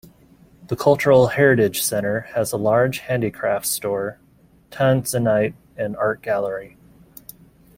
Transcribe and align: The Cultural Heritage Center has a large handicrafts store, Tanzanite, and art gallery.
The 0.65 0.75
Cultural 0.75 1.27
Heritage 1.27 1.83
Center 1.83 2.21
has 2.33 2.51
a 2.51 2.57
large 2.57 2.97
handicrafts 3.01 3.69
store, 3.69 4.19
Tanzanite, 4.71 5.53
and 5.77 5.95
art 5.95 6.23
gallery. 6.23 6.75